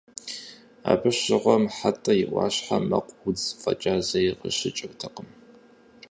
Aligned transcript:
Абы 0.91 1.09
щыгъуэм 1.17 1.63
Хьэтӏэ 1.75 2.13
и 2.23 2.25
ӏуащхьэм 2.29 2.83
мэкъу, 2.89 3.15
удз 3.27 3.43
фӏэкӏа 3.59 3.93
зыри 4.07 4.31
къыщыкӏыртэкъым. 4.39 5.29